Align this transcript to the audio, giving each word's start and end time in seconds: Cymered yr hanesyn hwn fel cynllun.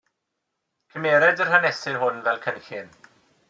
Cymered 0.93 1.43
yr 1.45 1.53
hanesyn 1.57 2.01
hwn 2.05 2.19
fel 2.29 2.43
cynllun. 2.47 2.93